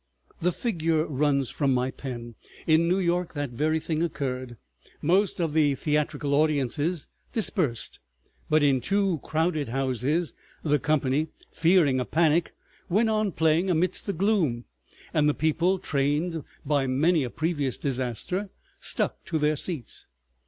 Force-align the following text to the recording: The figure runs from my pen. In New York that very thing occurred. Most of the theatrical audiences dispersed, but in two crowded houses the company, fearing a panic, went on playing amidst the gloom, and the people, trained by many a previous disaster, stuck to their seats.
The 0.41 0.51
figure 0.51 1.05
runs 1.05 1.51
from 1.51 1.75
my 1.75 1.91
pen. 1.91 2.33
In 2.65 2.87
New 2.87 2.97
York 2.97 3.35
that 3.35 3.51
very 3.51 3.79
thing 3.79 4.01
occurred. 4.01 4.57
Most 4.99 5.39
of 5.39 5.53
the 5.53 5.75
theatrical 5.75 6.33
audiences 6.33 7.05
dispersed, 7.33 7.99
but 8.49 8.63
in 8.63 8.81
two 8.81 9.19
crowded 9.23 9.69
houses 9.69 10.33
the 10.63 10.79
company, 10.79 11.27
fearing 11.51 11.99
a 11.99 12.05
panic, 12.05 12.55
went 12.89 13.11
on 13.11 13.31
playing 13.31 13.69
amidst 13.69 14.07
the 14.07 14.11
gloom, 14.13 14.65
and 15.13 15.29
the 15.29 15.35
people, 15.35 15.77
trained 15.77 16.43
by 16.65 16.87
many 16.87 17.23
a 17.23 17.29
previous 17.29 17.77
disaster, 17.77 18.49
stuck 18.79 19.23
to 19.25 19.37
their 19.37 19.55
seats. 19.55 20.07